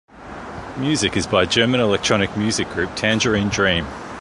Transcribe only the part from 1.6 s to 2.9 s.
electronic music group